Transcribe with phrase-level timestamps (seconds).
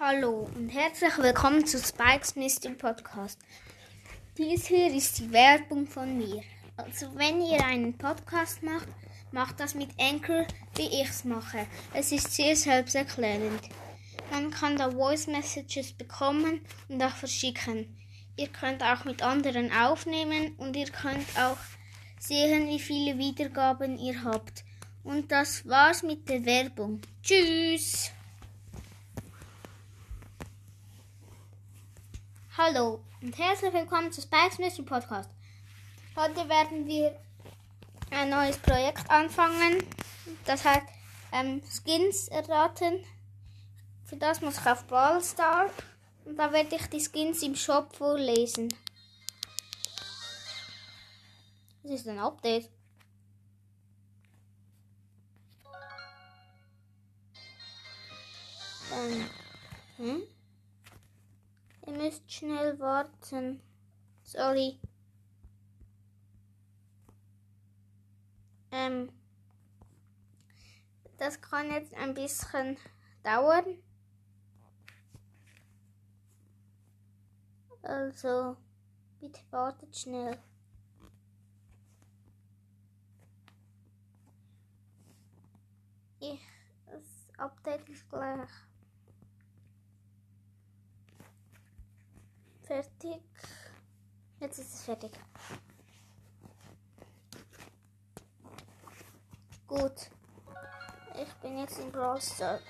[0.00, 3.38] Hallo und herzlich willkommen zu Spikes Mystery Podcast.
[4.36, 6.42] Dies hier ist die Werbung von mir.
[6.76, 8.88] Also wenn ihr einen Podcast macht,
[9.30, 11.68] macht das mit Anchor, wie ich es mache.
[11.92, 13.60] Es ist sehr selbsterklärend.
[14.32, 17.96] Man kann da Voice Messages bekommen und auch verschicken.
[18.36, 21.58] Ihr könnt auch mit anderen aufnehmen und ihr könnt auch
[22.18, 24.64] sehen, wie viele Wiedergaben ihr habt.
[25.04, 27.00] Und das war's mit der Werbung.
[27.22, 28.10] Tschüss!
[32.56, 35.28] Hallo und herzlich willkommen zu Spikes Mystery Podcast.
[36.14, 37.18] Heute werden wir
[38.12, 39.84] ein neues Projekt anfangen.
[40.44, 40.86] Das heißt
[41.32, 43.04] ähm, Skins erraten.
[44.04, 45.68] Für das muss ich auf Brawl Star
[46.26, 48.72] und da werde ich die Skins im Shop vorlesen.
[51.82, 52.70] Das ist ein Update.
[58.92, 59.43] Ähm, hm?
[62.24, 63.60] Müsst schnell warten.
[64.22, 64.80] Sorry.
[68.70, 69.12] Ähm,
[71.18, 72.78] das kann jetzt ein bisschen
[73.22, 73.78] dauern.
[77.82, 78.56] Also,
[79.20, 80.38] bitte wartet schnell.
[86.20, 86.40] Ich,
[86.86, 88.48] das Update ist gleich.
[92.74, 93.22] Fertig.
[94.40, 95.12] Jetzt ist es fertig.
[99.68, 100.10] Gut.
[101.16, 102.60] Ich bin jetzt in Brawl Stars.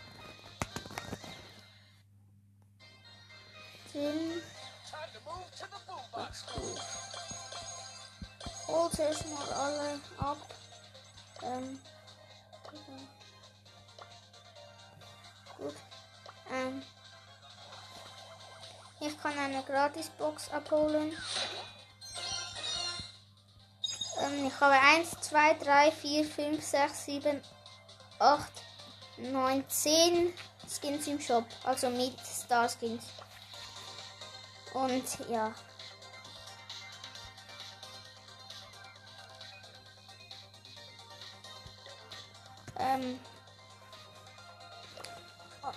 [3.95, 4.43] Gut.
[8.69, 10.37] Holt erstmal alle ab.
[11.45, 11.81] Ähm.
[15.57, 15.75] Gut.
[16.53, 16.83] Ähm.
[19.25, 21.17] Kann eine Gratisbox abholen.
[24.21, 27.43] Ähm, ich habe 1, 2, 3, 4, 5, 6, 7,
[28.19, 28.53] 8,
[29.17, 30.35] 9, 10
[30.69, 31.47] Skins im Shop.
[31.65, 33.05] Also mit Star Skins.
[34.75, 35.55] Und ja.
[42.79, 43.19] Ähm.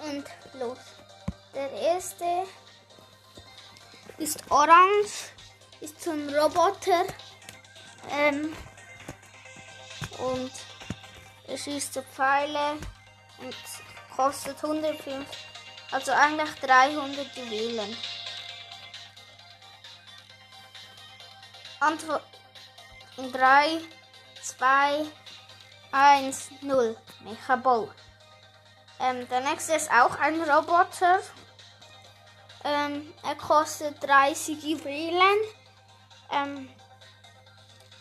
[0.03, 0.25] Und
[0.59, 0.79] los.
[1.55, 2.45] Der erste
[4.17, 5.31] ist orange,
[5.79, 7.05] ist so ein Roboter.
[8.11, 8.55] Ähm,
[10.17, 10.51] und
[11.47, 12.77] es schießt so Pfeile
[13.39, 13.55] und
[14.15, 15.25] kostet 105,
[15.91, 17.95] also eigentlich 300 Juwelen.
[21.79, 22.23] Antwort
[23.17, 23.81] in 3,
[24.41, 25.05] 2,
[25.91, 26.97] 1, 0.
[27.21, 27.89] Mechabau.
[28.99, 31.19] Ähm, der nächste ist auch ein Roboter.
[32.67, 35.37] Ähm, er kostet 30 Juwelen.
[36.29, 36.69] Ähm,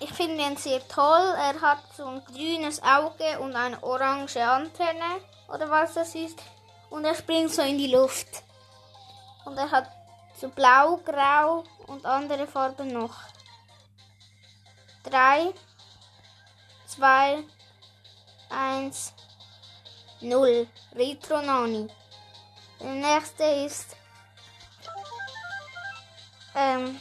[0.01, 1.35] ich finde ihn sehr toll.
[1.39, 6.43] Er hat so ein grünes Auge und eine orange Antenne oder was das ist.
[6.91, 8.43] Und er springt so in die Luft.
[9.45, 9.89] Und er hat
[10.35, 13.15] so blau, grau und andere Farben noch.
[15.05, 15.55] 3,
[16.87, 17.45] 2,
[18.51, 19.15] 1,
[20.23, 20.67] 0.
[20.97, 21.89] Retro Nani.
[22.81, 23.96] Der nächste ist
[26.57, 27.01] ähm,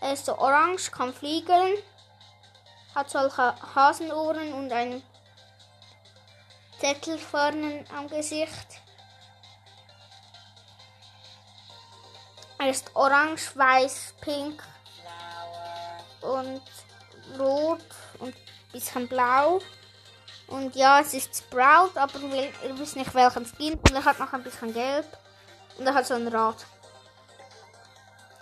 [0.00, 1.76] er ist so orange, kann fliegen,
[2.94, 5.02] hat solche Hasenohren und einen
[6.80, 8.80] Zettel vorne am Gesicht.
[12.58, 14.62] Er ist orange, weiß, pink
[16.22, 16.62] und
[17.38, 17.84] rot
[18.18, 19.60] und ein bisschen blau.
[20.46, 23.74] Und ja, es ist Sprout, aber ihr wisst nicht welchen Skin.
[23.74, 25.06] Und er hat noch ein bisschen gelb.
[25.78, 26.64] Und er hat so ein Rad.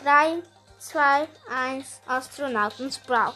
[0.03, 0.43] 3,
[0.79, 3.35] 2, 1, Astronauten Sprout.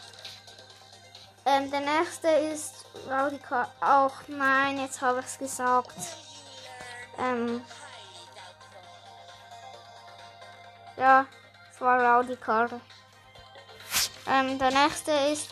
[1.47, 3.69] Ähm, der nächste ist Radical.
[3.81, 5.97] Auch nein, jetzt habe ich es gesagt.
[7.19, 7.65] Ähm,
[10.97, 11.27] ja,
[11.73, 12.81] es war Radical.
[14.27, 15.49] Ähm, der nächste ist.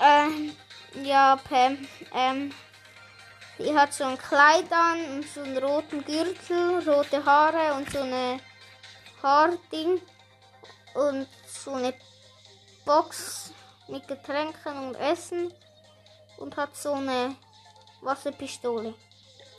[0.00, 0.56] Ähm,
[1.04, 1.86] ja, Pam.
[2.14, 2.54] Ähm,
[3.58, 8.00] die hat so ein Kleid an und so einen roten Gürtel, rote Haare und so
[8.00, 8.38] eine
[9.22, 10.00] Haarding
[10.94, 11.94] und so eine
[12.84, 13.52] Box
[13.88, 15.52] mit Getränken und Essen
[16.38, 17.34] und hat so eine
[18.02, 18.94] Wasserpistole.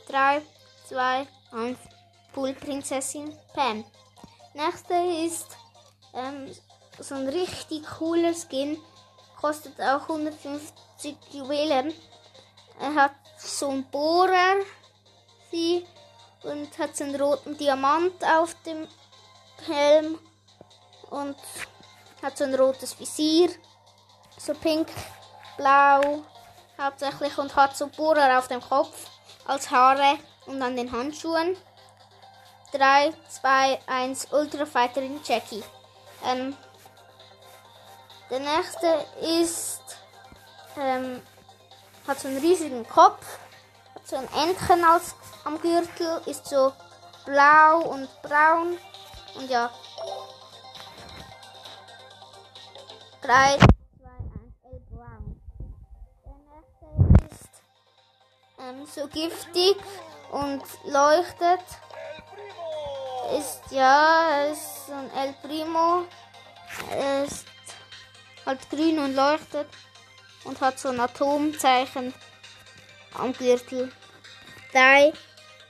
[0.08, 0.42] 3,
[0.86, 1.78] 2, 1,
[2.32, 3.84] Poolprinzessin Pam.
[4.54, 4.94] Nächste
[5.26, 5.56] ist
[6.14, 6.50] ähm,
[6.98, 8.78] so ein richtig cooler Skin,
[9.40, 11.92] kostet auch 150 Juwelen
[12.80, 14.56] Er hat so einen Bohrer
[15.50, 15.86] sie,
[16.42, 18.86] und hat so einen roten Diamant auf dem
[19.66, 20.18] Helm
[21.10, 21.36] und
[22.22, 23.50] hat so ein rotes Visier,
[24.36, 24.88] so pink,
[25.56, 26.22] blau
[26.80, 29.10] hauptsächlich und hat so Bohrer auf dem Kopf
[29.46, 31.56] als Haare und an den Handschuhen.
[32.72, 35.64] 3, 2, 1, Ultra Fighterin Jackie.
[36.24, 36.54] Ähm,
[38.30, 39.80] der nächste ist,
[40.78, 41.22] ähm,
[42.08, 43.38] hat so einen riesigen Kopf,
[43.94, 45.14] hat so ein Entchen als,
[45.44, 46.72] am Gürtel, ist so
[47.26, 48.78] blau und braun
[49.36, 49.70] und ja.
[53.20, 53.68] 3, 2, 1,
[54.64, 55.40] El Brown.
[56.24, 57.50] Der nächste ist
[58.58, 59.76] ähm, so giftig
[60.30, 61.60] und leuchtet.
[63.38, 66.04] Ist ja, ist so ein El Primo.
[66.90, 67.44] Er ist
[68.46, 69.68] halt grün und leuchtet
[70.48, 72.14] und hat so ein Atomzeichen
[73.14, 73.92] am Gürtel.
[74.72, 75.12] 3,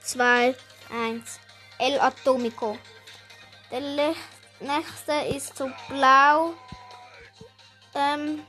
[0.01, 0.55] 2,
[0.89, 1.39] 1.
[1.77, 2.77] El Atomico.
[3.71, 3.81] Der
[4.61, 6.53] nächste ist so blau.
[7.93, 8.45] Ähm,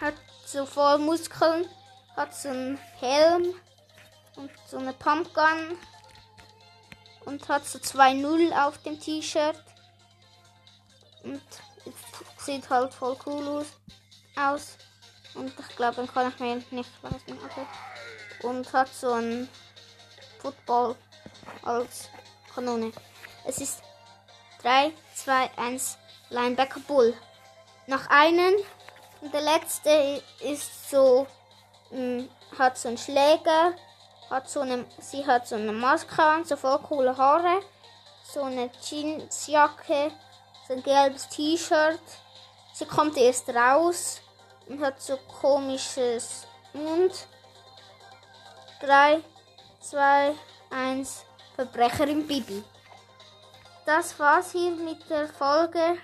[0.00, 0.14] hat
[0.44, 1.66] so voll Muskeln.
[2.16, 3.54] Hat so einen Helm
[4.36, 5.78] und so eine Pumpgun.
[7.24, 9.62] Und hat so zwei Null auf dem T-Shirt.
[11.22, 11.42] Und
[12.38, 13.64] sieht halt voll cool
[14.36, 14.76] aus.
[15.34, 17.38] Und ich glaube, dann kann ich mir nicht leisten.
[17.44, 17.66] Okay.
[18.42, 19.48] Und hat so ein
[20.40, 20.96] Football
[21.62, 22.08] als
[22.54, 22.92] Kanone.
[23.44, 23.82] Es ist
[24.62, 25.98] 3, 2, 1
[26.30, 27.14] Linebacker Bull.
[27.86, 28.54] Noch einen.
[29.20, 31.26] Und der letzte ist so,
[31.90, 32.28] mh, hm,
[32.58, 33.74] hat so einen Schläger,
[34.30, 37.60] hat so eine, sie hat so eine Maske an, so voll coole Haare,
[38.24, 40.10] so eine Jeansjacke,
[40.66, 42.00] so ein gelbes T-Shirt.
[42.72, 44.20] Sie kommt erst raus
[44.68, 47.26] und hat so komisches Mund.
[48.80, 49.22] 3,
[49.80, 50.34] 2,
[50.70, 51.24] 1,
[51.54, 52.64] Verbrecherin Bibi
[53.84, 55.98] das war's hier mit der Folge.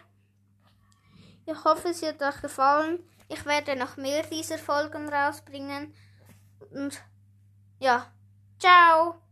[1.47, 3.09] Ich hoffe, es hat euch gefallen.
[3.29, 5.95] Ich werde noch mehr dieser Folgen rausbringen.
[6.71, 7.01] Und
[7.79, 8.13] ja,
[8.59, 9.23] ciao!